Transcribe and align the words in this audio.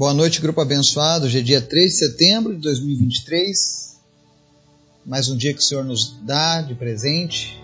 Boa 0.00 0.14
noite, 0.14 0.40
grupo 0.40 0.62
abençoado. 0.62 1.26
Hoje 1.26 1.40
é 1.40 1.42
dia 1.42 1.60
3 1.60 1.92
de 1.92 1.98
setembro 1.98 2.54
de 2.54 2.60
2023. 2.62 3.98
Mais 5.04 5.28
um 5.28 5.36
dia 5.36 5.52
que 5.52 5.60
o 5.60 5.62
Senhor 5.62 5.84
nos 5.84 6.16
dá 6.22 6.62
de 6.62 6.74
presente. 6.74 7.62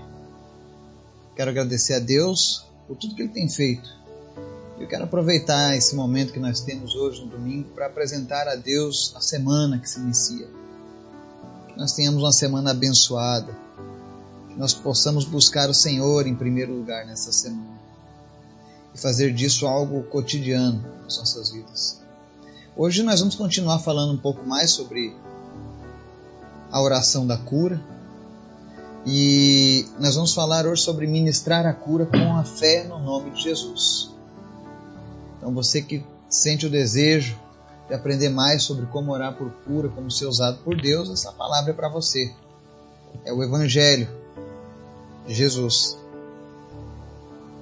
Quero 1.34 1.48
agradecer 1.48 1.94
a 1.94 1.98
Deus 1.98 2.66
por 2.86 2.94
tudo 2.98 3.14
que 3.14 3.22
Ele 3.22 3.32
tem 3.32 3.48
feito. 3.48 3.88
Eu 4.78 4.86
quero 4.86 5.04
aproveitar 5.04 5.74
esse 5.78 5.96
momento 5.96 6.34
que 6.34 6.38
nós 6.38 6.60
temos 6.60 6.94
hoje 6.94 7.22
no 7.22 7.28
domingo 7.28 7.70
para 7.70 7.86
apresentar 7.86 8.46
a 8.48 8.54
Deus 8.54 9.14
a 9.16 9.20
semana 9.22 9.78
que 9.78 9.88
se 9.88 9.98
inicia. 9.98 10.46
Que 11.68 11.78
nós 11.78 11.94
tenhamos 11.94 12.22
uma 12.22 12.32
semana 12.32 12.72
abençoada. 12.72 13.56
Que 14.50 14.58
nós 14.58 14.74
possamos 14.74 15.24
buscar 15.24 15.70
o 15.70 15.74
Senhor 15.74 16.26
em 16.26 16.34
primeiro 16.34 16.74
lugar 16.74 17.06
nessa 17.06 17.32
semana. 17.32 17.80
E 18.94 18.98
fazer 18.98 19.32
disso 19.32 19.66
algo 19.66 20.02
cotidiano 20.02 20.84
nas 21.02 21.16
nossas 21.16 21.50
vidas. 21.50 22.04
Hoje 22.78 23.02
nós 23.02 23.20
vamos 23.20 23.34
continuar 23.34 23.78
falando 23.78 24.12
um 24.12 24.18
pouco 24.18 24.46
mais 24.46 24.70
sobre 24.70 25.16
a 26.70 26.78
oração 26.82 27.26
da 27.26 27.38
cura. 27.38 27.80
E 29.06 29.86
nós 29.98 30.14
vamos 30.14 30.34
falar 30.34 30.66
hoje 30.66 30.82
sobre 30.82 31.06
ministrar 31.06 31.64
a 31.64 31.72
cura 31.72 32.04
com 32.04 32.36
a 32.36 32.44
fé 32.44 32.84
no 32.84 32.98
nome 32.98 33.30
de 33.30 33.44
Jesus. 33.44 34.10
Então 35.38 35.54
você 35.54 35.80
que 35.80 36.04
sente 36.28 36.66
o 36.66 36.70
desejo 36.70 37.40
de 37.88 37.94
aprender 37.94 38.28
mais 38.28 38.64
sobre 38.64 38.84
como 38.84 39.10
orar 39.10 39.34
por 39.38 39.50
cura, 39.64 39.88
como 39.88 40.10
ser 40.10 40.26
usado 40.26 40.58
por 40.58 40.78
Deus, 40.78 41.08
essa 41.08 41.32
palavra 41.32 41.70
é 41.70 41.74
para 41.74 41.88
você. 41.88 42.30
É 43.24 43.32
o 43.32 43.42
Evangelho 43.42 44.06
de 45.26 45.32
Jesus. 45.32 45.96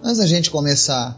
Antes 0.03 0.19
da 0.19 0.27
gente 0.27 0.51
começar 0.51 1.17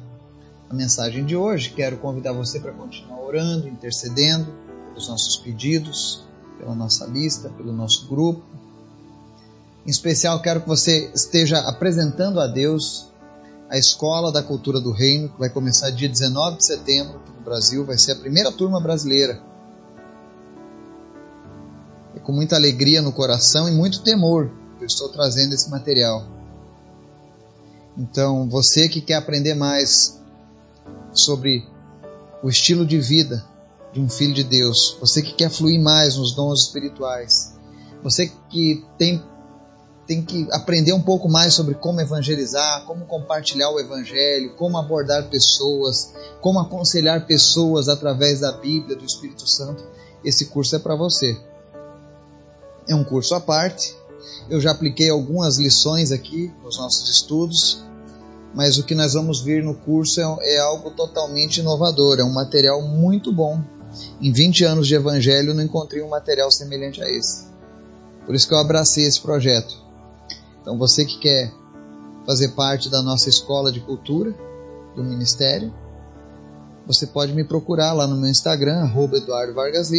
a 0.69 0.75
mensagem 0.75 1.25
de 1.25 1.37
hoje, 1.37 1.71
quero 1.71 1.97
convidar 1.99 2.33
você 2.33 2.59
para 2.59 2.73
continuar 2.73 3.21
orando, 3.21 3.69
intercedendo 3.69 4.53
pelos 4.89 5.09
nossos 5.09 5.37
pedidos, 5.37 6.25
pela 6.59 6.75
nossa 6.75 7.07
lista, 7.07 7.49
pelo 7.51 7.73
nosso 7.73 8.07
grupo. 8.09 8.43
Em 9.87 9.91
especial, 9.91 10.43
quero 10.43 10.61
que 10.63 10.69
você 10.69 11.11
esteja 11.15 11.59
apresentando 11.61 12.41
a 12.41 12.47
Deus 12.47 13.09
a 13.69 13.77
Escola 13.77 14.33
da 14.33 14.43
Cultura 14.43 14.81
do 14.81 14.93
Reino, 14.93 15.29
que 15.29 15.39
vai 15.39 15.49
começar 15.49 15.91
dia 15.91 16.09
19 16.09 16.59
de 16.59 16.67
setembro 16.67 17.19
aqui 17.19 17.33
no 17.37 17.45
Brasil, 17.45 17.85
vai 17.85 17.99
ser 17.99 18.13
a 18.13 18.17
primeira 18.17 18.51
turma 18.53 18.81
brasileira. 18.81 19.41
É 22.15 22.21
com 22.21 22.33
muita 22.33 22.57
alegria 22.57 23.03
no 23.03 23.13
coração 23.13 23.69
e 23.69 23.73
muito 23.73 24.03
temor 24.03 24.51
que 24.79 24.85
eu 24.85 24.87
estou 24.87 25.09
trazendo 25.09 25.53
esse 25.53 25.69
material. 25.71 26.27
Então, 27.99 28.49
você 28.49 28.89
que 28.89 29.01
quer 29.01 29.15
aprender 29.15 29.55
mais 29.55 30.21
sobre 31.21 31.67
o 32.43 32.49
estilo 32.49 32.87
de 32.87 32.99
vida 32.99 33.45
de 33.93 34.01
um 34.01 34.09
filho 34.09 34.35
de 34.35 34.45
Deus, 34.45 34.97
você 35.01 35.23
que 35.23 35.33
quer 35.33 35.51
fluir 35.51 35.81
mais 35.81 36.17
nos 36.17 36.35
dons 36.35 36.61
espirituais, 36.61 37.55
você 38.03 38.31
que 38.51 38.85
tem, 38.99 39.23
tem 40.07 40.23
que 40.23 40.47
aprender 40.53 40.93
um 40.93 41.01
pouco 41.01 41.29
mais 41.29 41.55
sobre 41.55 41.75
como 41.75 42.01
evangelizar, 42.01 42.85
como 42.85 43.07
compartilhar 43.07 43.71
o 43.71 43.81
evangelho, 43.81 44.55
como 44.57 44.77
abordar 44.77 45.31
pessoas, 45.31 46.13
como 46.43 46.61
aconselhar 46.61 47.27
pessoas 47.27 47.89
através 47.89 48.41
da 48.41 48.53
Bíblia, 48.53 48.97
do 48.97 49.05
Espírito 49.05 49.49
Santo, 49.49 49.83
esse 50.23 50.47
curso 50.47 50.77
é 50.77 50.79
para 50.79 50.95
você. 50.95 51.35
É 52.87 52.95
um 52.95 53.03
curso 53.03 53.35
à 53.35 53.41
parte. 53.41 53.97
Eu 54.51 54.61
já 54.61 54.73
apliquei 54.73 55.09
algumas 55.09 55.57
lições 55.57 56.13
aqui 56.13 56.53
nos 56.63 56.79
nossos 56.79 57.09
estudos 57.09 57.85
mas 58.57 58.79
o 58.79 58.85
que 58.85 58.95
nós 58.95 59.13
vamos 59.13 59.43
ver 59.43 59.63
no 59.63 59.75
curso 59.75 60.19
é, 60.19 60.55
é 60.55 60.61
algo 60.61 60.91
totalmente 60.91 61.61
inovador, 61.61 62.19
é 62.19 62.25
um 62.25 62.33
material 62.33 62.81
muito 62.81 63.31
bom. 63.31 63.63
Em 64.19 64.33
20 64.33 64.65
anos 64.65 64.89
de 64.89 64.95
evangelho 64.95 65.53
não 65.53 65.63
encontrei 65.63 66.03
um 66.03 66.09
material 66.09 66.51
semelhante 66.51 67.03
a 67.03 67.09
esse. 67.09 67.49
Por 68.25 68.35
isso 68.35 68.49
que 68.49 68.55
eu 68.55 68.59
abracei 68.59 69.05
esse 69.05 69.21
projeto. 69.21 69.77
Então 70.63 70.79
você 70.79 71.05
que 71.05 71.19
quer 71.19 71.53
fazer 72.25 72.49
parte 72.49 72.89
da 72.89 73.03
nossa 73.03 73.29
escola 73.29 73.71
de 73.71 73.81
cultura 73.81 74.35
do 74.97 75.05
ministério, 75.05 75.73
você 76.87 77.07
pode 77.07 77.35
me 77.35 77.45
procurar 77.45 77.93
lá 77.93 78.07
no 78.07 78.17
meu 78.17 78.31
Instagram, 78.31 78.79
arroba 78.79 79.19
Eduardo 79.19 79.53
Vargas 79.53 79.91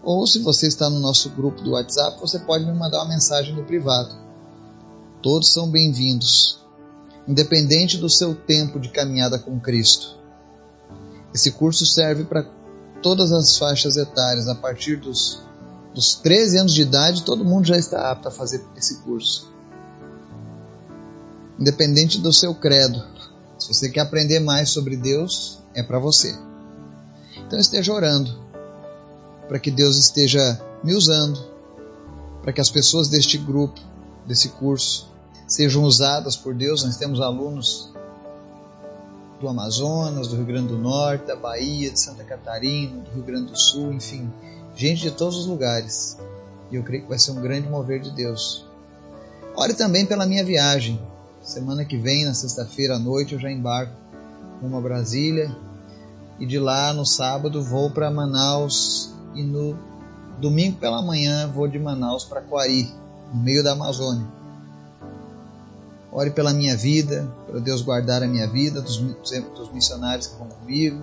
ou 0.00 0.26
se 0.28 0.38
você 0.38 0.68
está 0.68 0.88
no 0.88 1.00
nosso 1.00 1.28
grupo 1.30 1.60
do 1.60 1.72
WhatsApp, 1.72 2.20
você 2.20 2.38
pode 2.38 2.64
me 2.64 2.72
mandar 2.72 2.98
uma 2.98 3.08
mensagem 3.08 3.52
no 3.52 3.64
privado. 3.64 4.16
Todos 5.20 5.52
são 5.52 5.68
bem-vindos 5.68 6.61
independente 7.26 7.98
do 7.98 8.08
seu 8.08 8.34
tempo 8.34 8.80
de 8.80 8.88
caminhada 8.88 9.38
com 9.38 9.60
Cristo. 9.60 10.18
Esse 11.34 11.52
curso 11.52 11.86
serve 11.86 12.24
para 12.24 12.44
todas 13.02 13.32
as 13.32 13.56
faixas 13.56 13.96
etárias, 13.96 14.48
a 14.48 14.54
partir 14.54 14.96
dos, 14.96 15.42
dos 15.94 16.14
13 16.16 16.58
anos 16.58 16.74
de 16.74 16.82
idade, 16.82 17.22
todo 17.22 17.44
mundo 17.44 17.66
já 17.66 17.76
está 17.76 18.10
apto 18.10 18.28
a 18.28 18.30
fazer 18.30 18.64
esse 18.76 19.02
curso. 19.02 19.50
Independente 21.58 22.18
do 22.18 22.32
seu 22.32 22.54
credo, 22.54 23.02
se 23.58 23.68
você 23.68 23.88
quer 23.88 24.00
aprender 24.00 24.40
mais 24.40 24.70
sobre 24.70 24.96
Deus, 24.96 25.58
é 25.74 25.82
para 25.82 25.98
você. 25.98 26.36
Então 27.46 27.58
esteja 27.58 27.92
orando 27.92 28.42
para 29.48 29.58
que 29.58 29.70
Deus 29.70 29.98
esteja 29.98 30.60
me 30.82 30.94
usando, 30.94 31.38
para 32.42 32.52
que 32.52 32.60
as 32.60 32.70
pessoas 32.70 33.08
deste 33.08 33.38
grupo, 33.38 33.80
desse 34.26 34.48
curso, 34.48 35.11
sejam 35.46 35.82
usadas 35.82 36.36
por 36.36 36.54
Deus. 36.54 36.84
Nós 36.84 36.96
temos 36.96 37.20
alunos 37.20 37.92
do 39.40 39.48
Amazonas, 39.48 40.28
do 40.28 40.36
Rio 40.36 40.46
Grande 40.46 40.68
do 40.68 40.78
Norte, 40.78 41.26
da 41.26 41.36
Bahia, 41.36 41.90
de 41.90 41.98
Santa 41.98 42.22
Catarina, 42.22 43.00
do 43.02 43.10
Rio 43.10 43.24
Grande 43.24 43.50
do 43.50 43.58
Sul, 43.58 43.92
enfim, 43.92 44.32
gente 44.76 45.02
de 45.02 45.10
todos 45.10 45.36
os 45.36 45.46
lugares. 45.46 46.16
E 46.70 46.76
eu 46.76 46.82
creio 46.82 47.02
que 47.02 47.08
vai 47.08 47.18
ser 47.18 47.32
um 47.32 47.42
grande 47.42 47.68
mover 47.68 48.00
de 48.00 48.10
Deus. 48.12 48.64
Ore 49.54 49.74
também 49.74 50.06
pela 50.06 50.24
minha 50.24 50.44
viagem. 50.44 51.00
Semana 51.42 51.84
que 51.84 51.98
vem, 51.98 52.24
na 52.24 52.32
sexta-feira 52.32 52.96
à 52.96 52.98
noite, 52.98 53.34
eu 53.34 53.40
já 53.40 53.50
embarco 53.50 53.92
rumo 54.62 54.78
a 54.78 54.80
Brasília. 54.80 55.54
E 56.38 56.46
de 56.46 56.58
lá, 56.58 56.92
no 56.92 57.04
sábado, 57.04 57.62
vou 57.62 57.90
para 57.90 58.10
Manaus. 58.10 59.12
E 59.34 59.42
no 59.42 59.76
domingo 60.40 60.78
pela 60.78 61.02
manhã, 61.02 61.48
vou 61.48 61.68
de 61.68 61.78
Manaus 61.78 62.24
para 62.24 62.40
Coari, 62.40 62.90
no 63.34 63.42
meio 63.42 63.62
da 63.62 63.72
Amazônia. 63.72 64.26
Ore 66.12 66.30
pela 66.30 66.52
minha 66.52 66.76
vida, 66.76 67.26
para 67.46 67.58
Deus 67.58 67.80
guardar 67.80 68.22
a 68.22 68.26
minha 68.26 68.46
vida, 68.46 68.82
dos, 68.82 68.98
dos 68.98 69.72
missionários 69.72 70.26
que 70.26 70.36
vão 70.36 70.48
comigo, 70.48 71.02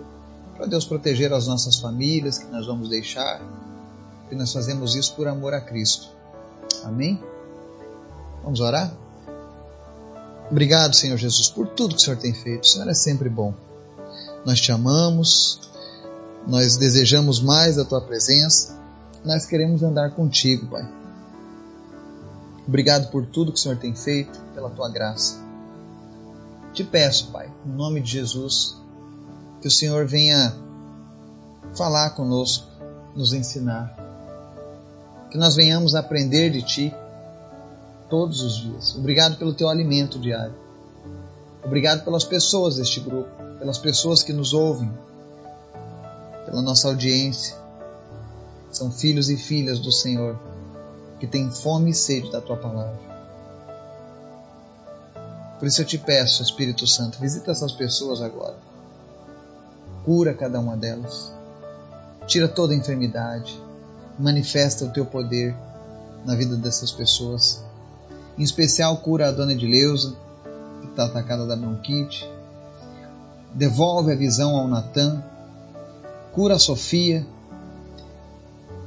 para 0.55 0.67
Deus 0.67 0.85
proteger 0.85 1.33
as 1.33 1.47
nossas 1.47 1.79
famílias 1.79 2.37
que 2.37 2.45
nós 2.51 2.67
vamos 2.67 2.89
deixar, 2.89 3.41
que 4.29 4.35
nós 4.35 4.53
fazemos 4.53 4.95
isso 4.95 5.15
por 5.15 5.27
amor 5.27 5.53
a 5.53 5.61
Cristo. 5.61 6.09
Amém? 6.83 7.19
Vamos 8.43 8.59
orar? 8.59 8.93
Obrigado, 10.51 10.95
Senhor 10.95 11.17
Jesus, 11.17 11.49
por 11.49 11.67
tudo 11.67 11.95
que 11.95 12.01
o 12.01 12.05
Senhor 12.05 12.17
tem 12.17 12.33
feito. 12.33 12.63
O 12.63 12.67
Senhor 12.67 12.87
é 12.87 12.93
sempre 12.93 13.29
bom. 13.29 13.53
Nós 14.45 14.61
te 14.61 14.71
amamos, 14.71 15.59
nós 16.47 16.77
desejamos 16.77 17.39
mais 17.41 17.75
da 17.75 17.85
tua 17.85 18.01
presença, 18.01 18.79
nós 19.23 19.45
queremos 19.45 19.81
andar 19.83 20.11
contigo, 20.11 20.67
Pai. 20.67 20.87
Obrigado 22.69 23.09
por 23.09 23.25
tudo 23.25 23.51
que 23.51 23.57
o 23.57 23.59
Senhor 23.59 23.79
tem 23.79 23.95
feito, 23.95 24.39
pela 24.53 24.69
tua 24.69 24.87
graça. 24.89 25.39
Te 26.71 26.83
peço, 26.83 27.31
Pai, 27.31 27.51
em 27.65 27.71
nome 27.71 27.99
de 27.99 28.11
Jesus, 28.11 28.77
que 29.59 29.67
o 29.67 29.71
Senhor 29.71 30.05
venha 30.05 30.55
falar 31.75 32.11
conosco, 32.11 32.67
nos 33.15 33.33
ensinar. 33.33 33.97
Que 35.31 35.37
nós 35.39 35.55
venhamos 35.55 35.95
aprender 35.95 36.51
de 36.51 36.61
Ti 36.61 36.95
todos 38.07 38.41
os 38.41 38.57
dias. 38.57 38.95
Obrigado 38.95 39.37
pelo 39.37 39.55
Teu 39.55 39.67
alimento 39.67 40.19
diário. 40.19 40.53
Obrigado 41.65 42.05
pelas 42.05 42.23
pessoas 42.23 42.75
deste 42.75 42.99
grupo, 42.99 43.31
pelas 43.57 43.79
pessoas 43.79 44.21
que 44.21 44.31
nos 44.31 44.53
ouvem, 44.53 44.93
pela 46.45 46.61
nossa 46.61 46.87
audiência. 46.87 47.55
São 48.69 48.91
filhos 48.91 49.27
e 49.27 49.37
filhas 49.37 49.79
do 49.79 49.91
Senhor 49.91 50.39
que 51.19 51.27
tem 51.27 51.51
fome 51.51 51.91
e 51.91 51.93
sede 51.93 52.31
da 52.31 52.39
tua 52.39 52.57
palavra. 52.57 52.97
Por 55.59 55.67
isso 55.67 55.81
eu 55.81 55.85
te 55.85 55.97
peço, 55.97 56.41
Espírito 56.41 56.87
Santo, 56.87 57.19
visita 57.19 57.51
essas 57.51 57.73
pessoas 57.73 58.21
agora. 58.21 58.55
Cura 60.05 60.33
cada 60.33 60.59
uma 60.59 60.77
delas. 60.77 61.33
Tira 62.25 62.47
toda 62.47 62.73
a 62.73 62.77
enfermidade. 62.77 63.61
Manifesta 64.17 64.85
o 64.85 64.89
teu 64.89 65.05
poder 65.05 65.53
na 66.25 66.33
vida 66.35 66.55
dessas 66.55 66.91
pessoas. 66.91 67.61
Em 68.37 68.43
especial, 68.43 68.95
cura 68.97 69.27
a 69.27 69.31
dona 69.31 69.51
Edileuza, 69.51 70.15
que 70.81 70.87
está 70.87 71.05
atacada 71.05 71.45
da 71.45 71.57
bronquite. 71.57 72.29
Devolve 73.53 74.13
a 74.13 74.15
visão 74.15 74.55
ao 74.55 74.67
Natan. 74.67 75.21
Cura 76.31 76.55
a 76.55 76.59
Sofia. 76.59 77.27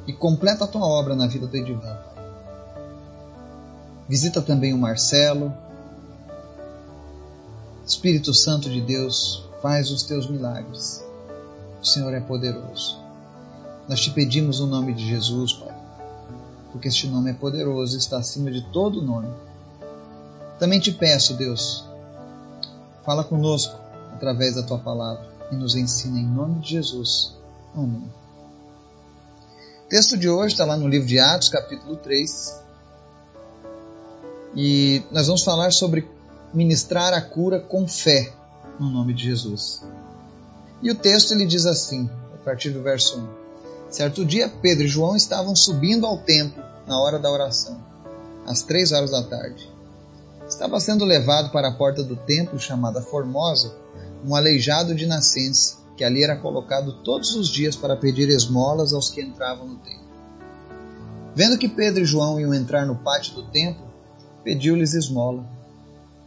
E 0.06 0.12
completa 0.12 0.64
a 0.64 0.69
tua 0.69 0.87
obra 0.87 1.14
na 1.14 1.26
vida 1.26 1.46
do 1.46 1.56
Edivan. 1.56 1.99
Visita 4.09 4.43
também 4.43 4.73
o 4.75 4.79
Marcelo. 4.79 5.53
Espírito 7.87 8.33
Santo 8.33 8.71
de 8.71 8.81
Deus, 8.81 9.45
faz 9.61 9.91
os 9.91 10.03
teus 10.03 10.29
milagres. 10.29 11.05
O 11.81 11.87
Senhor 11.87 12.13
é 12.15 12.21
poderoso. 12.21 12.99
Nós 13.89 14.01
te 14.01 14.11
pedimos 14.11 14.61
o 14.61 14.67
nome 14.67 14.95
de 14.95 15.07
Jesus, 15.07 15.53
Pai, 15.53 15.75
porque 16.71 16.89
este 16.89 17.09
nome 17.09 17.31
é 17.31 17.35
poderoso 17.35 17.97
e 17.97 17.99
está 17.99 18.19
acima 18.19 18.51
de 18.51 18.63
todo 18.73 19.03
nome. 19.03 19.29
Também 20.59 20.79
te 20.79 20.93
peço, 20.93 21.35
Deus, 21.35 21.85
fala 23.05 23.25
conosco 23.25 23.75
através 24.13 24.55
da 24.55 24.63
tua 24.63 24.79
palavra 24.79 25.27
e 25.51 25.57
nos 25.57 25.75
ensina 25.75 26.19
em 26.19 26.27
nome 26.27 26.61
de 26.61 26.71
Jesus. 26.71 27.35
Amém. 27.75 28.09
O 29.85 29.89
texto 29.89 30.17
de 30.17 30.29
hoje 30.29 30.55
está 30.55 30.65
lá 30.65 30.77
no 30.77 30.89
livro 30.89 31.07
de 31.07 31.19
Atos, 31.19 31.49
capítulo 31.49 31.97
3. 31.97 32.62
E 34.55 35.03
nós 35.11 35.27
vamos 35.27 35.43
falar 35.43 35.73
sobre 35.73 36.09
ministrar 36.53 37.15
a 37.15 37.21
cura 37.21 37.61
com 37.61 37.89
fé 37.89 38.33
no 38.79 38.91
nome 38.91 39.15
de 39.15 39.25
Jesus. 39.25 39.83
E 40.83 40.91
o 40.91 40.95
texto 40.95 41.33
ele 41.33 41.47
diz 41.47 41.65
assim, 41.65 42.11
a 42.35 42.39
partir 42.45 42.71
do 42.71 42.83
verso 42.83 43.19
1. 43.19 43.43
Certo 43.91 44.25
dia, 44.25 44.49
Pedro 44.49 44.85
e 44.85 44.89
João 44.89 45.15
estavam 45.15 45.55
subindo 45.55 46.07
ao 46.07 46.19
templo 46.19 46.63
na 46.87 46.99
hora 47.01 47.19
da 47.19 47.31
oração, 47.31 47.79
às 48.47 48.63
três 48.63 48.91
horas 48.93 49.11
da 49.11 49.23
tarde. 49.23 49.71
Estava 50.49 50.81
sendo 50.81 51.05
levado 51.05 51.51
para 51.51 51.69
a 51.69 51.75
porta 51.75 52.03
do 52.03 52.17
templo 52.17 52.59
chamada 52.59 53.01
Formosa 53.01 53.75
um 54.25 54.35
aleijado 54.37 54.95
de 54.95 55.07
nascença, 55.07 55.77
que 55.97 56.05
ali 56.05 56.23
era 56.23 56.37
colocado 56.37 57.03
todos 57.03 57.35
os 57.35 57.49
dias 57.49 57.77
para 57.77 57.97
pedir 57.97 58.29
esmolas 58.29 58.93
aos 58.93 59.11
que 59.11 59.21
entravam 59.21 59.67
no 59.67 59.77
templo. 59.77 60.03
Vendo 61.35 61.59
que 61.59 61.69
Pedro 61.69 62.03
e 62.03 62.07
João 62.07 62.39
iam 62.39 62.55
entrar 62.55 62.87
no 62.87 62.97
pátio 62.97 63.35
do 63.35 63.43
templo, 63.45 63.92
pediu-lhes 64.43 64.94
esmola. 64.94 65.44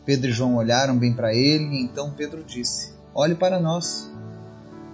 Pedro 0.05 0.29
e 0.29 0.33
João 0.33 0.55
olharam 0.55 0.97
bem 0.97 1.13
para 1.13 1.33
ele 1.33 1.75
e 1.75 1.81
então 1.81 2.11
Pedro 2.11 2.43
disse: 2.43 2.93
Olhe 3.13 3.35
para 3.35 3.59
nós. 3.59 4.09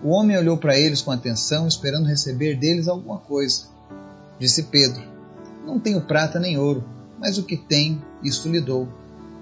O 0.03 0.09
homem 0.09 0.37
olhou 0.37 0.57
para 0.57 0.77
eles 0.77 1.01
com 1.01 1.11
atenção, 1.11 1.67
esperando 1.67 2.07
receber 2.07 2.55
deles 2.57 2.87
alguma 2.87 3.19
coisa. 3.19 3.67
Disse 4.39 4.63
Pedro: 4.63 5.03
Não 5.65 5.79
tenho 5.79 6.01
prata 6.01 6.39
nem 6.39 6.57
ouro, 6.57 6.83
mas 7.19 7.37
o 7.37 7.43
que 7.43 7.57
tenho, 7.57 8.03
isto 8.23 8.49
lhe 8.49 8.61
dou. 8.61 8.87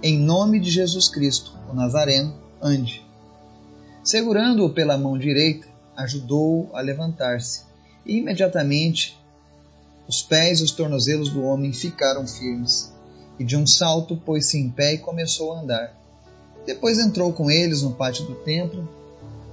Em 0.02 0.18
nome 0.18 0.60
de 0.60 0.70
Jesus 0.70 1.08
Cristo, 1.08 1.58
o 1.70 1.74
Nazareno, 1.74 2.34
ande. 2.62 3.06
Segurando-o 4.04 4.74
pela 4.74 4.98
mão 4.98 5.18
direita, 5.18 5.68
ajudou-o 5.96 6.76
a 6.76 6.82
levantar-se. 6.82 7.64
E 8.06 8.18
imediatamente 8.18 9.18
os 10.08 10.24
pés 10.24 10.60
e 10.60 10.64
os 10.64 10.72
tornozelos 10.72 11.30
do 11.30 11.44
homem 11.44 11.72
ficaram 11.72 12.26
firmes. 12.26 12.92
E 13.40 13.44
de 13.44 13.56
um 13.56 13.66
salto 13.66 14.18
pôs-se 14.18 14.58
em 14.60 14.70
pé 14.70 14.94
e 14.94 14.98
começou 14.98 15.54
a 15.54 15.62
andar. 15.62 15.98
Depois 16.66 17.00
entrou 17.00 17.32
com 17.34 17.50
eles 17.50 17.82
no 17.82 17.94
pátio 17.94 18.26
do 18.26 18.36
templo, 18.36 18.88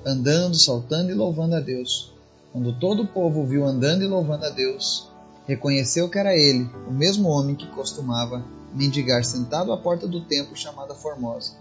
andando, 0.04 0.56
saltando 0.56 1.10
e 1.10 1.14
louvando 1.14 1.54
a 1.54 1.60
Deus. 1.60 2.12
Quando 2.52 2.78
todo 2.78 3.02
o 3.02 3.06
povo 3.06 3.44
viu 3.44 3.64
andando 3.64 4.02
e 4.02 4.08
louvando 4.08 4.46
a 4.46 4.50
Deus, 4.50 5.08
reconheceu 5.46 6.08
que 6.08 6.18
era 6.18 6.34
ele, 6.34 6.68
o 6.88 6.92
mesmo 6.92 7.28
homem 7.28 7.54
que 7.54 7.66
costumava 7.68 8.44
mendigar 8.74 9.24
sentado 9.24 9.72
à 9.72 9.76
porta 9.76 10.06
do 10.06 10.20
templo 10.20 10.56
chamada 10.56 10.94
Formosa. 10.94 11.52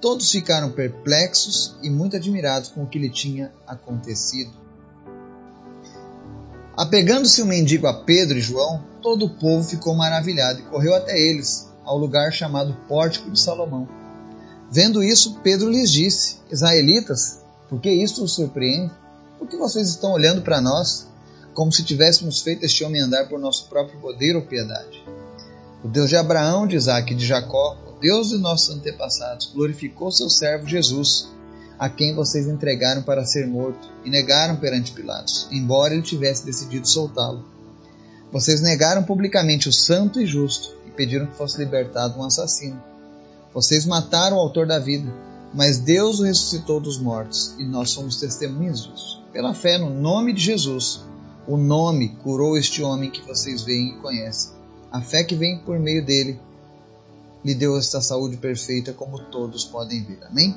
Todos 0.00 0.30
ficaram 0.30 0.72
perplexos 0.72 1.76
e 1.82 1.90
muito 1.90 2.16
admirados 2.16 2.70
com 2.70 2.82
o 2.82 2.86
que 2.86 2.98
lhe 2.98 3.10
tinha 3.10 3.52
acontecido. 3.66 4.59
Apegando-se 6.76 7.42
o 7.42 7.46
mendigo 7.46 7.86
a 7.86 7.94
Pedro 7.94 8.38
e 8.38 8.40
João, 8.40 8.82
todo 9.02 9.26
o 9.26 9.30
povo 9.30 9.68
ficou 9.68 9.94
maravilhado 9.94 10.60
e 10.60 10.64
correu 10.64 10.94
até 10.94 11.18
eles, 11.18 11.68
ao 11.84 11.98
lugar 11.98 12.32
chamado 12.32 12.76
Pórtico 12.88 13.30
de 13.30 13.40
Salomão. 13.40 13.88
Vendo 14.70 15.02
isso, 15.02 15.38
Pedro 15.42 15.68
lhes 15.68 15.90
disse: 15.90 16.36
Israelitas, 16.50 17.40
por 17.68 17.80
que 17.80 17.90
isto 17.90 18.22
os 18.22 18.34
surpreende? 18.34 18.92
Por 19.38 19.48
que 19.48 19.56
vocês 19.56 19.88
estão 19.88 20.12
olhando 20.12 20.42
para 20.42 20.60
nós, 20.60 21.06
como 21.54 21.72
se 21.72 21.82
tivéssemos 21.82 22.40
feito 22.40 22.64
este 22.64 22.84
homem 22.84 23.00
andar 23.00 23.28
por 23.28 23.38
nosso 23.38 23.68
próprio 23.68 24.00
poder 24.00 24.36
ou 24.36 24.42
piedade? 24.42 25.04
O 25.82 25.88
Deus 25.88 26.08
de 26.08 26.16
Abraão, 26.16 26.66
de 26.66 26.76
Isaac 26.76 27.12
e 27.12 27.16
de 27.16 27.26
Jacó 27.26 27.76
Deus 28.00 28.30
de 28.30 28.38
nossos 28.38 28.74
antepassados 28.74 29.52
glorificou 29.54 30.10
seu 30.10 30.30
servo 30.30 30.66
Jesus, 30.66 31.28
a 31.80 31.88
quem 31.88 32.14
vocês 32.14 32.46
entregaram 32.46 33.02
para 33.02 33.24
ser 33.24 33.46
morto 33.46 33.88
e 34.04 34.10
negaram 34.10 34.56
perante 34.56 34.92
Pilatos, 34.92 35.48
embora 35.50 35.94
ele 35.94 36.02
tivesse 36.02 36.44
decidido 36.44 36.86
soltá-lo. 36.86 37.42
Vocês 38.30 38.60
negaram 38.60 39.02
publicamente 39.02 39.66
o 39.66 39.72
santo 39.72 40.20
e 40.20 40.26
justo 40.26 40.76
e 40.86 40.90
pediram 40.90 41.26
que 41.26 41.36
fosse 41.36 41.56
libertado 41.56 42.20
um 42.20 42.22
assassino. 42.22 42.80
Vocês 43.54 43.86
mataram 43.86 44.36
o 44.36 44.40
autor 44.40 44.66
da 44.66 44.78
vida, 44.78 45.10
mas 45.54 45.78
Deus 45.78 46.20
o 46.20 46.24
ressuscitou 46.24 46.80
dos 46.80 46.98
mortos 47.00 47.54
e 47.58 47.64
nós 47.64 47.92
somos 47.92 48.20
testemunhas 48.20 48.82
disso. 48.82 49.24
Pela 49.32 49.54
fé 49.54 49.78
no 49.78 49.88
nome 49.88 50.34
de 50.34 50.42
Jesus, 50.42 51.00
o 51.48 51.56
nome 51.56 52.10
curou 52.22 52.58
este 52.58 52.82
homem 52.82 53.10
que 53.10 53.22
vocês 53.22 53.62
veem 53.62 53.94
e 53.94 53.96
conhecem. 54.02 54.52
A 54.92 55.00
fé 55.00 55.24
que 55.24 55.34
vem 55.34 55.58
por 55.60 55.80
meio 55.80 56.04
dele 56.04 56.38
lhe 57.42 57.54
deu 57.54 57.78
esta 57.78 58.02
saúde 58.02 58.36
perfeita, 58.36 58.92
como 58.92 59.18
todos 59.18 59.64
podem 59.64 60.04
ver. 60.04 60.18
Amém? 60.26 60.54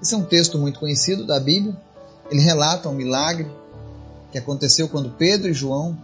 Esse 0.00 0.14
é 0.14 0.16
um 0.16 0.24
texto 0.24 0.58
muito 0.58 0.78
conhecido 0.78 1.26
da 1.26 1.40
Bíblia. 1.40 1.76
Ele 2.30 2.40
relata 2.40 2.88
um 2.88 2.94
milagre 2.94 3.50
que 4.30 4.38
aconteceu 4.38 4.88
quando 4.88 5.10
Pedro 5.10 5.50
e 5.50 5.54
João 5.54 5.96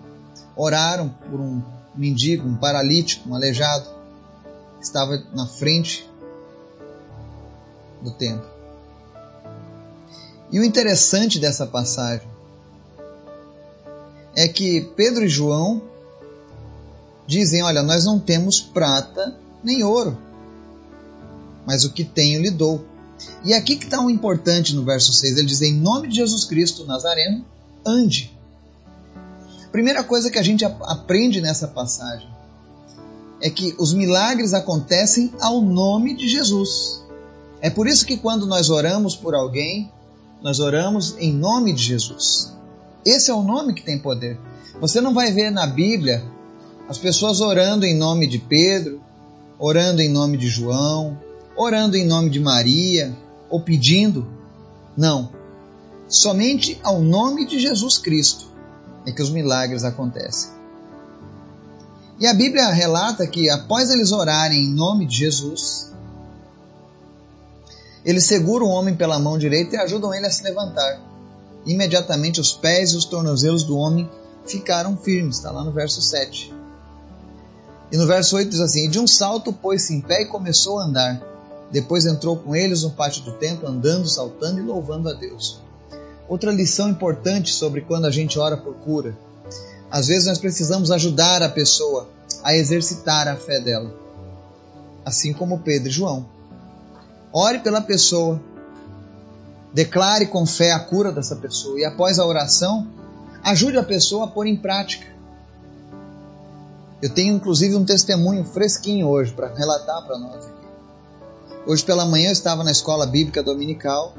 oraram 0.56 1.08
por 1.08 1.40
um 1.40 1.62
mendigo, 1.94 2.48
um 2.48 2.56
paralítico, 2.56 3.28
um 3.28 3.34
aleijado, 3.34 3.88
que 4.78 4.84
estava 4.84 5.22
na 5.34 5.46
frente 5.46 6.08
do 8.00 8.10
templo. 8.10 8.50
E 10.50 10.58
o 10.58 10.64
interessante 10.64 11.38
dessa 11.38 11.66
passagem 11.66 12.28
é 14.36 14.48
que 14.48 14.82
Pedro 14.96 15.24
e 15.24 15.28
João 15.28 15.82
dizem: 17.26 17.62
Olha, 17.62 17.82
nós 17.82 18.04
não 18.04 18.18
temos 18.18 18.60
prata 18.60 19.34
nem 19.62 19.82
ouro, 19.82 20.18
mas 21.66 21.84
o 21.84 21.92
que 21.92 22.04
tenho 22.04 22.40
lhe 22.40 22.50
dou. 22.50 22.84
E 23.44 23.54
aqui 23.54 23.76
que 23.76 23.84
está 23.84 24.00
um 24.00 24.10
importante 24.10 24.74
no 24.74 24.84
verso 24.84 25.12
6, 25.12 25.38
ele 25.38 25.46
diz: 25.46 25.60
Em 25.62 25.74
nome 25.74 26.08
de 26.08 26.16
Jesus 26.16 26.44
Cristo 26.44 26.84
Nazareno, 26.86 27.44
ande. 27.84 28.36
Primeira 29.70 30.04
coisa 30.04 30.30
que 30.30 30.38
a 30.38 30.42
gente 30.42 30.64
aprende 30.64 31.40
nessa 31.40 31.66
passagem 31.66 32.28
é 33.40 33.50
que 33.50 33.74
os 33.78 33.92
milagres 33.92 34.54
acontecem 34.54 35.32
ao 35.40 35.60
nome 35.60 36.14
de 36.14 36.28
Jesus. 36.28 37.02
É 37.60 37.70
por 37.70 37.88
isso 37.88 38.06
que 38.06 38.16
quando 38.16 38.46
nós 38.46 38.70
oramos 38.70 39.16
por 39.16 39.34
alguém, 39.34 39.90
nós 40.42 40.60
oramos 40.60 41.16
em 41.18 41.32
nome 41.32 41.72
de 41.72 41.82
Jesus. 41.82 42.52
Esse 43.04 43.30
é 43.30 43.34
o 43.34 43.42
nome 43.42 43.74
que 43.74 43.82
tem 43.82 43.98
poder. 43.98 44.38
Você 44.80 45.00
não 45.00 45.12
vai 45.12 45.32
ver 45.32 45.50
na 45.50 45.66
Bíblia 45.66 46.24
as 46.88 46.98
pessoas 46.98 47.40
orando 47.40 47.84
em 47.84 47.96
nome 47.96 48.26
de 48.26 48.38
Pedro, 48.38 49.00
orando 49.58 50.02
em 50.02 50.08
nome 50.08 50.36
de 50.36 50.48
João, 50.48 51.18
orando 51.56 51.96
em 51.96 52.06
nome 52.06 52.30
de 52.30 52.40
Maria, 52.40 53.16
ou 53.48 53.60
pedindo. 53.60 54.26
Não. 54.96 55.30
Somente 56.08 56.78
ao 56.82 57.00
nome 57.00 57.46
de 57.46 57.58
Jesus 57.58 57.98
Cristo 57.98 58.46
é 59.06 59.12
que 59.12 59.22
os 59.22 59.30
milagres 59.30 59.84
acontecem. 59.84 60.50
E 62.18 62.26
a 62.26 62.34
Bíblia 62.34 62.68
relata 62.68 63.26
que 63.26 63.50
após 63.50 63.90
eles 63.90 64.12
orarem 64.12 64.64
em 64.64 64.74
nome 64.74 65.06
de 65.06 65.16
Jesus, 65.16 65.90
eles 68.04 68.26
seguram 68.26 68.66
o 68.66 68.70
homem 68.70 68.94
pela 68.94 69.18
mão 69.18 69.38
direita 69.38 69.76
e 69.76 69.78
ajudam 69.78 70.12
ele 70.14 70.26
a 70.26 70.30
se 70.30 70.42
levantar. 70.42 71.00
Imediatamente 71.64 72.40
os 72.40 72.52
pés 72.52 72.92
e 72.92 72.96
os 72.96 73.04
tornozelos 73.04 73.64
do 73.64 73.76
homem 73.76 74.08
ficaram 74.46 74.96
firmes, 74.96 75.36
está 75.36 75.50
lá 75.50 75.64
no 75.64 75.72
verso 75.72 76.02
7. 76.02 76.52
E 77.90 77.96
no 77.96 78.06
verso 78.06 78.36
8 78.36 78.50
diz 78.50 78.60
assim: 78.60 78.88
De 78.88 78.98
um 78.98 79.06
salto 79.06 79.52
pôs-se 79.52 79.94
em 79.94 80.00
pé 80.00 80.22
e 80.22 80.26
começou 80.26 80.78
a 80.78 80.84
andar. 80.84 81.31
Depois 81.72 82.04
entrou 82.04 82.36
com 82.36 82.54
eles 82.54 82.82
no 82.82 82.90
pátio 82.90 83.22
do 83.22 83.32
templo, 83.32 83.66
andando, 83.66 84.06
saltando 84.06 84.60
e 84.60 84.62
louvando 84.62 85.08
a 85.08 85.14
Deus. 85.14 85.58
Outra 86.28 86.52
lição 86.52 86.90
importante 86.90 87.52
sobre 87.52 87.80
quando 87.80 88.04
a 88.04 88.10
gente 88.10 88.38
ora 88.38 88.56
por 88.56 88.74
cura. 88.74 89.16
Às 89.90 90.06
vezes 90.06 90.26
nós 90.26 90.38
precisamos 90.38 90.90
ajudar 90.90 91.42
a 91.42 91.48
pessoa 91.48 92.08
a 92.44 92.54
exercitar 92.54 93.26
a 93.26 93.36
fé 93.36 93.58
dela. 93.58 93.92
Assim 95.04 95.32
como 95.32 95.60
Pedro 95.60 95.88
e 95.88 95.92
João. 95.92 96.26
Ore 97.32 97.60
pela 97.60 97.80
pessoa. 97.80 98.40
Declare 99.72 100.26
com 100.26 100.44
fé 100.44 100.72
a 100.72 100.80
cura 100.80 101.10
dessa 101.10 101.36
pessoa. 101.36 101.78
E 101.78 101.84
após 101.84 102.18
a 102.18 102.26
oração, 102.26 102.86
ajude 103.42 103.78
a 103.78 103.82
pessoa 103.82 104.26
a 104.26 104.28
pôr 104.28 104.46
em 104.46 104.56
prática. 104.56 105.06
Eu 107.00 107.10
tenho 107.10 107.34
inclusive 107.34 107.74
um 107.74 107.84
testemunho 107.84 108.44
fresquinho 108.44 109.08
hoje 109.08 109.32
para 109.32 109.52
relatar 109.54 110.06
para 110.06 110.18
nós. 110.18 110.61
Hoje 111.66 111.84
pela 111.84 112.04
manhã 112.04 112.28
eu 112.28 112.32
estava 112.32 112.64
na 112.64 112.70
escola 112.70 113.06
bíblica 113.06 113.42
dominical 113.42 114.14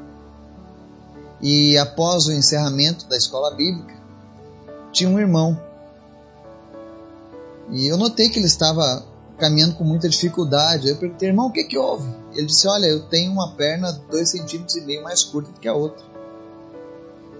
e 1.40 1.76
após 1.76 2.26
o 2.26 2.32
encerramento 2.32 3.06
da 3.06 3.16
escola 3.16 3.54
bíblica 3.54 3.94
tinha 4.92 5.10
um 5.10 5.18
irmão 5.18 5.60
e 7.70 7.86
eu 7.86 7.96
notei 7.96 8.28
que 8.28 8.38
ele 8.38 8.46
estava 8.46 9.04
caminhando 9.38 9.74
com 9.74 9.84
muita 9.84 10.08
dificuldade. 10.08 10.88
Eu 10.88 10.96
perguntei, 10.96 11.28
irmão, 11.28 11.46
o 11.46 11.52
que 11.52 11.64
que 11.64 11.78
houve? 11.78 12.08
Ele 12.32 12.46
disse, 12.46 12.66
olha, 12.68 12.86
eu 12.86 13.02
tenho 13.08 13.32
uma 13.32 13.54
perna 13.54 13.92
dois 14.10 14.30
centímetros 14.30 14.76
e 14.76 14.80
meio 14.82 15.02
mais 15.02 15.22
curta 15.22 15.50
do 15.50 15.58
que 15.58 15.68
a 15.68 15.74
outra. 15.74 16.04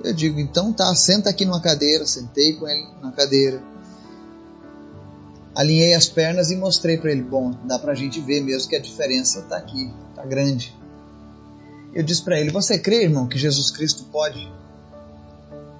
Eu 0.02 0.12
digo, 0.12 0.38
então 0.38 0.73
tá, 0.73 0.94
senta 0.94 1.30
aqui 1.30 1.44
numa 1.44 1.61
cadeira. 1.61 2.06
Sentei 2.06 2.54
com 2.54 2.68
ele 2.68 2.87
na 3.00 3.12
cadeira. 3.12 3.62
Alinhei 5.54 5.94
as 5.94 6.08
pernas 6.08 6.50
e 6.50 6.56
mostrei 6.56 6.99
para 6.99 7.12
ele: 7.12 7.23
bom, 7.23 7.54
dá 7.64 7.78
para 7.78 7.92
a 7.92 7.94
gente 7.94 8.20
ver 8.20 8.40
mesmo 8.40 8.68
que 8.68 8.76
a 8.76 8.80
diferença 8.80 9.40
está 9.40 9.56
aqui, 9.56 9.92
está 10.11 10.25
grande. 10.25 10.75
Eu 11.94 12.02
disse 12.02 12.23
para 12.23 12.38
ele: 12.40 12.50
Você 12.50 12.78
crê, 12.78 13.04
irmão, 13.04 13.28
que 13.28 13.38
Jesus 13.38 13.70
Cristo 13.70 14.04
pode 14.11 14.52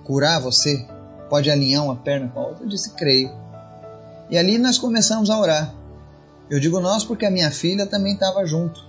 curar 0.05 0.41
você? 0.41 0.87
Pode 1.29 1.51
alinhar 1.51 1.85
uma 1.85 1.97
perna 1.97 2.29
com 2.29 2.41
a 2.41 2.47
outra? 2.47 2.65
Eu 2.65 2.69
disse: 2.69 2.91
Creio. 2.91 3.31
E 4.31 4.39
ali 4.39 4.59
nós 4.59 4.79
começamos 4.79 5.29
a 5.29 5.39
orar. 5.39 5.75
Eu 6.49 6.61
digo 6.61 6.79
nós 6.79 7.05
porque 7.05 7.27
a 7.27 7.31
minha 7.31 7.51
filha 7.51 7.87
também 7.87 8.15
estava 8.15 8.45
junto, 8.45 8.81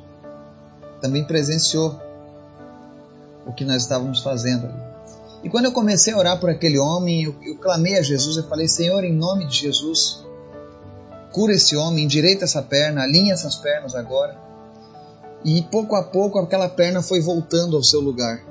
também 1.01 1.23
presenciou 1.23 1.99
o 3.45 3.53
que 3.53 3.63
nós 3.63 3.83
estávamos 3.83 4.21
fazendo 4.21 4.67
ali. 4.67 4.83
E 5.43 5.49
quando 5.49 5.65
eu 5.65 5.71
comecei 5.71 6.13
a 6.13 6.17
orar 6.17 6.39
por 6.39 6.49
aquele 6.49 6.77
homem, 6.77 7.23
eu, 7.23 7.35
eu 7.43 7.57
clamei 7.57 7.97
a 7.97 8.01
Jesus, 8.01 8.37
eu 8.37 8.43
falei: 8.43 8.67
Senhor, 8.67 9.03
em 9.03 9.13
nome 9.13 9.47
de 9.47 9.55
Jesus, 9.55 10.24
cura 11.35 11.51
esse 11.51 11.75
homem, 11.75 12.05
endireita 12.05 12.45
essa 12.45 12.61
perna, 12.61 13.03
alinha 13.03 13.33
essas 13.33 13.57
pernas 13.57 13.93
agora. 13.93 14.37
E 15.43 15.61
pouco 15.63 15.93
a 15.93 16.01
pouco 16.01 16.39
aquela 16.39 16.69
perna 16.69 17.01
foi 17.01 17.19
voltando 17.19 17.75
ao 17.75 17.83
seu 17.83 17.99
lugar. 17.99 18.41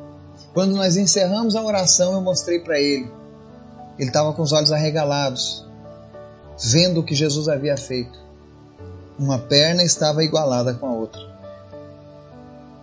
Quando 0.53 0.77
nós 0.77 0.99
encerramos 0.99 1.57
a 1.57 1.63
oração, 1.63 2.13
eu 2.13 2.21
mostrei 2.21 2.59
para 2.59 2.79
ele. 2.79 3.11
Ele 3.99 4.11
estava 4.11 4.35
com 4.35 4.43
os 4.43 4.53
olhos 4.53 4.71
arregalados, 4.71 5.67
vendo 6.63 7.01
o 7.01 7.03
que 7.03 7.15
Jesus 7.15 7.49
havia 7.49 7.75
feito. 7.75 8.19
Uma 9.19 9.39
perna 9.39 9.83
estava 9.83 10.23
igualada 10.23 10.75
com 10.75 10.87
a 10.87 10.93
outra. 10.93 11.23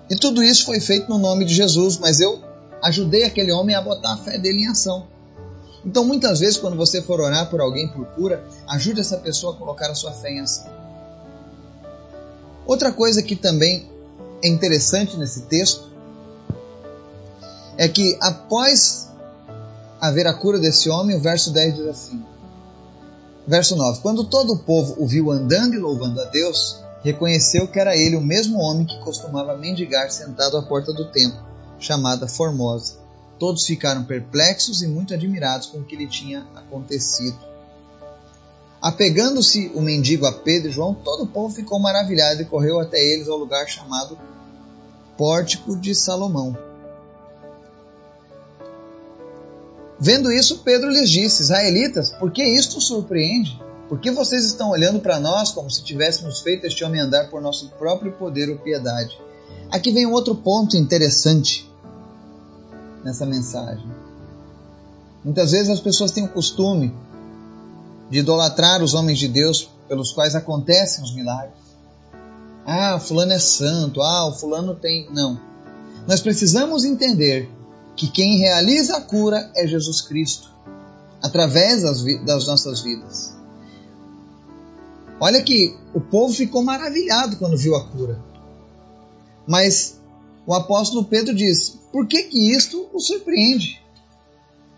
E 0.10 0.16
tudo 0.16 0.44
isso 0.44 0.66
foi 0.66 0.80
feito 0.80 1.10
no 1.10 1.20
nome 1.20 1.46
de 1.46 1.54
Jesus, 1.54 2.00
mas 2.00 2.20
eu 2.20 2.42
ajudei 2.82 3.24
aquele 3.24 3.52
homem 3.52 3.76
a 3.76 3.82
botar 3.82 4.14
a 4.14 4.18
fé 4.18 4.40
dele 4.40 4.64
em 4.64 4.68
ação. 4.68 5.06
Então, 5.86 6.06
muitas 6.06 6.40
vezes, 6.40 6.58
quando 6.58 6.78
você 6.78 7.02
for 7.02 7.20
orar 7.20 7.50
por 7.50 7.60
alguém 7.60 7.88
por 7.88 8.06
cura, 8.08 8.44
ajude 8.68 9.02
essa 9.02 9.18
pessoa 9.18 9.54
a 9.54 9.58
colocar 9.58 9.90
a 9.90 9.96
sua 9.96 10.12
fé 10.12 10.32
em 10.32 10.40
ação. 10.40 10.72
Outra 12.66 12.92
coisa 12.92 13.24
que 13.24 13.36
também 13.36 13.90
é 14.44 14.48
interessante 14.48 15.18
nesse 15.18 15.44
texto 15.44 15.90
é 17.78 17.88
que 17.88 18.18
após 18.22 19.10
haver 20.00 20.28
a 20.28 20.34
cura 20.34 20.60
desse 20.60 20.90
homem, 20.90 21.16
o 21.16 21.20
verso 21.20 21.52
10 21.52 21.76
diz 21.76 21.88
assim: 21.88 22.24
Verso 23.48 23.76
9: 23.76 24.02
Quando 24.02 24.24
todo 24.24 24.54
o 24.54 24.60
povo 24.60 24.96
o 24.98 25.08
viu 25.08 25.32
andando 25.32 25.74
e 25.74 25.80
louvando 25.80 26.22
a 26.22 26.26
Deus, 26.26 26.78
reconheceu 27.04 27.68
que 27.68 27.80
era 27.80 27.98
ele 27.98 28.16
o 28.16 28.22
mesmo 28.22 28.60
homem 28.60 28.86
que 28.86 29.00
costumava 29.00 29.58
mendigar 29.58 30.12
sentado 30.12 30.58
à 30.58 30.62
porta 30.62 30.94
do 30.94 31.12
templo, 31.12 31.44
chamada 31.80 32.28
Formosa. 32.28 32.96
Todos 33.42 33.66
ficaram 33.66 34.04
perplexos 34.04 34.84
e 34.84 34.88
muito 34.88 35.16
admirados 35.16 35.66
com 35.66 35.80
o 35.80 35.84
que 35.84 35.96
lhe 35.96 36.06
tinha 36.06 36.46
acontecido. 36.54 37.40
Apegando-se 38.80 39.72
o 39.74 39.82
mendigo 39.82 40.28
a 40.28 40.32
Pedro 40.32 40.70
e 40.70 40.72
João, 40.72 40.94
todo 40.94 41.24
o 41.24 41.28
povo 41.28 41.52
ficou 41.52 41.80
maravilhado 41.80 42.40
e 42.40 42.46
correu 42.46 42.80
até 42.80 43.00
eles 43.00 43.28
ao 43.28 43.40
lugar 43.40 43.68
chamado 43.68 44.16
Pórtico 45.18 45.76
de 45.76 45.96
Salomão. 45.96 46.56
Vendo 50.00 50.32
isso, 50.32 50.60
Pedro 50.60 50.92
lhes 50.92 51.10
disse: 51.10 51.42
Israelitas, 51.42 52.12
por 52.12 52.30
que 52.30 52.44
isto 52.44 52.80
surpreende? 52.80 53.60
Por 53.90 54.00
que 54.00 54.12
vocês 54.12 54.46
estão 54.46 54.70
olhando 54.70 55.00
para 55.00 55.20
nós 55.20 55.52
como 55.52 55.68
se 55.72 55.84
tivéssemos 55.84 56.42
feito 56.42 56.68
este 56.68 56.84
homem 56.84 57.02
andar 57.02 57.32
por 57.32 57.42
nosso 57.42 57.70
próprio 57.70 58.12
poder 58.12 58.52
ou 58.52 58.60
piedade? 58.60 59.20
Aqui 59.72 59.92
vem 59.92 60.06
um 60.06 60.14
outro 60.14 60.36
ponto 60.36 60.78
interessante 60.78 61.71
nessa 63.04 63.26
mensagem. 63.26 63.90
Muitas 65.24 65.52
vezes 65.52 65.70
as 65.70 65.80
pessoas 65.80 66.12
têm 66.12 66.26
o 66.26 66.30
costume 66.30 66.94
de 68.10 68.20
idolatrar 68.20 68.84
os 68.84 68.94
homens 68.94 69.20
de 69.20 69.28
Deus 69.28 69.70
pelos 69.88 70.12
quais 70.12 70.36
acontecem 70.36 71.04
os 71.04 71.14
milagres. 71.14 71.62
Ah, 72.66 73.00
fulano 73.00 73.34
é 73.34 73.40
santo, 73.40 74.02
ah, 74.02 74.28
o 74.28 74.34
fulano 74.34 74.76
tem. 74.76 75.10
Não. 75.12 75.40
Nós 76.08 76.22
precisamos 76.22 76.84
entender 76.84 77.50
que 77.96 78.08
quem 78.08 78.38
realiza 78.38 78.98
a 78.98 79.02
cura 79.02 79.52
é 79.56 79.68
Jesus 79.68 80.02
Cristo, 80.02 80.50
através 81.22 81.84
das, 81.84 82.04
das 82.26 82.48
nossas 82.48 82.82
vidas. 82.82 83.36
Olha 85.20 85.42
que 85.44 85.78
o 85.94 86.02
povo 86.02 86.34
ficou 86.34 86.64
maravilhado 86.64 87.38
quando 87.38 87.56
viu 87.56 87.76
a 87.76 87.86
cura. 87.86 88.20
Mas 89.46 90.01
o 90.46 90.54
apóstolo 90.54 91.06
Pedro 91.06 91.34
diz: 91.36 91.78
por 91.92 92.08
que, 92.08 92.24
que 92.24 92.52
isto 92.56 92.90
o 92.94 93.00
surpreende? 93.00 93.82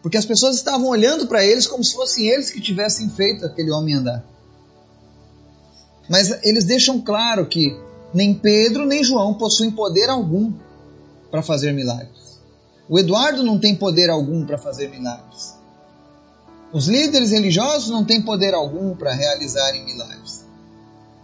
Porque 0.01 0.17
as 0.17 0.25
pessoas 0.25 0.58
estavam 0.58 0.88
olhando 0.88 1.27
para 1.27 1.46
eles 1.46 1.65
como 1.65 1.84
se 1.84 1.93
fossem 1.93 2.27
eles 2.27 2.50
que 2.50 2.60
tivessem 2.60 3.10
feito 3.10 3.46
aquele 3.46 3.72
homem 3.72 3.96
andar. 3.96 4.24
Mas 6.10 6.43
eles 6.43 6.65
deixam 6.65 7.00
claro 7.00 7.46
que 7.48 7.77
nem 8.13 8.34
Pedro 8.34 8.86
nem 8.86 9.03
João 9.03 9.34
possuem 9.36 9.72
poder 9.72 10.10
algum 10.10 10.53
para 11.32 11.41
fazer 11.41 11.72
milagres. 11.72 12.41
O 12.89 13.00
Eduardo 13.00 13.43
não 13.43 13.58
tem 13.58 13.75
poder 13.75 14.10
algum 14.10 14.46
para 14.46 14.58
fazer 14.58 14.89
milagres. 14.89 15.55
Os 16.74 16.88
líderes 16.88 17.32
religiosos 17.32 17.89
não 17.89 18.03
têm 18.03 18.22
poder 18.22 18.53
algum 18.53 18.96
para 18.96 19.13
realizarem 19.13 19.86
milagres. 19.86 20.46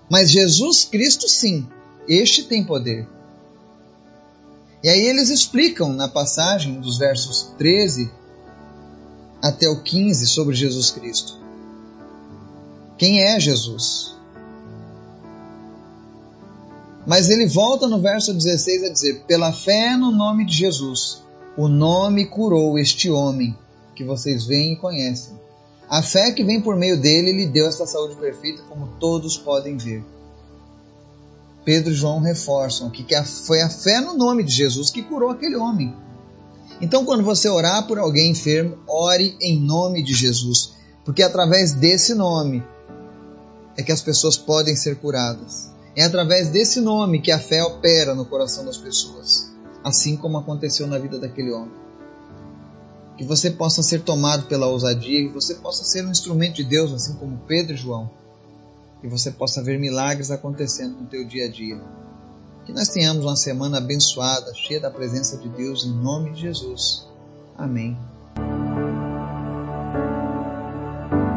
Mas 0.09 0.31
Jesus 0.31 0.85
Cristo, 0.85 1.27
sim, 1.27 1.67
este 2.07 2.43
tem 2.43 2.63
poder. 2.63 3.07
E 4.83 4.89
aí 4.89 5.07
eles 5.07 5.29
explicam 5.29 5.91
na 5.91 6.07
passagem 6.07 6.79
dos 6.79 6.97
versos 6.97 7.53
13 7.57 8.09
até 9.41 9.67
o 9.67 9.81
15 9.81 10.27
sobre 10.27 10.55
Jesus 10.55 10.91
Cristo. 10.91 11.37
Quem 12.97 13.23
é 13.23 13.39
Jesus? 13.39 14.15
Mas 17.05 17.29
ele 17.29 17.47
volta 17.47 17.87
no 17.87 17.99
verso 17.99 18.33
16 18.33 18.83
a 18.83 18.89
dizer: 18.89 19.23
Pela 19.25 19.51
fé 19.51 19.97
no 19.97 20.11
nome 20.11 20.45
de 20.45 20.55
Jesus, 20.55 21.23
o 21.57 21.67
nome 21.67 22.25
curou 22.25 22.77
este 22.77 23.09
homem 23.09 23.57
que 23.95 24.03
vocês 24.03 24.45
veem 24.45 24.73
e 24.73 24.77
conhecem. 24.77 25.33
A 25.89 26.03
fé 26.03 26.31
que 26.31 26.43
vem 26.43 26.61
por 26.61 26.75
meio 26.75 27.01
dele 27.01 27.33
lhe 27.33 27.47
deu 27.47 27.67
esta 27.67 27.87
saúde 27.87 28.15
perfeita, 28.15 28.61
como 28.69 28.87
todos 28.99 29.37
podem 29.37 29.75
ver. 29.75 30.03
Pedro 31.65 31.91
e 31.91 31.95
João 31.95 32.19
reforçam 32.19 32.89
que 32.89 33.05
foi 33.23 33.61
a 33.61 33.69
fé 33.69 33.99
no 34.01 34.13
nome 34.15 34.43
de 34.43 34.51
Jesus 34.51 34.89
que 34.89 35.03
curou 35.03 35.29
aquele 35.29 35.55
homem. 35.55 35.95
Então, 36.81 37.03
quando 37.03 37.23
você 37.23 37.49
orar 37.49 37.85
por 37.87 37.99
alguém 37.99 38.31
enfermo, 38.31 38.77
ore 38.87 39.37
em 39.41 39.59
nome 39.59 40.01
de 40.01 40.13
Jesus, 40.13 40.73
porque 41.03 41.21
através 41.21 41.73
desse 41.73 42.15
nome 42.15 42.63
é 43.75 43.83
que 43.83 43.91
as 43.91 44.01
pessoas 44.01 44.37
podem 44.37 44.75
ser 44.75 44.97
curadas. 44.97 45.69
É 45.95 46.03
através 46.03 46.49
desse 46.49 46.79
nome 46.79 47.21
que 47.21 47.31
a 47.31 47.39
fé 47.39 47.63
opera 47.63 48.15
no 48.15 48.25
coração 48.25 48.63
das 48.63 48.77
pessoas, 48.77 49.51
assim 49.83 50.15
como 50.15 50.37
aconteceu 50.37 50.87
na 50.87 50.97
vida 50.97 51.19
daquele 51.19 51.51
homem. 51.51 51.73
Que 53.17 53.25
você 53.25 53.51
possa 53.51 53.83
ser 53.83 54.01
tomado 54.01 54.47
pela 54.47 54.67
ousadia, 54.67 55.27
que 55.27 55.33
você 55.33 55.55
possa 55.55 55.83
ser 55.83 56.05
um 56.05 56.11
instrumento 56.11 56.55
de 56.55 56.63
Deus, 56.63 56.93
assim 56.93 57.15
como 57.15 57.41
Pedro 57.45 57.73
e 57.73 57.77
João, 57.77 58.09
que 59.01 59.07
você 59.07 59.31
possa 59.31 59.63
ver 59.63 59.79
milagres 59.79 60.31
acontecendo 60.31 60.99
no 60.99 61.07
teu 61.07 61.25
dia 61.25 61.45
a 61.45 61.49
dia. 61.49 61.81
Que 62.65 62.73
nós 62.73 62.89
tenhamos 62.89 63.25
uma 63.25 63.35
semana 63.35 63.77
abençoada, 63.77 64.53
cheia 64.53 64.79
da 64.79 64.91
presença 64.91 65.37
de 65.37 65.49
Deus, 65.49 65.85
em 65.85 65.91
nome 65.91 66.31
de 66.31 66.41
Jesus. 66.41 67.07
Amém. 67.57 67.97